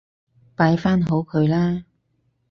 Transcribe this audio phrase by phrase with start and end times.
[0.55, 1.83] 擺返好佢啦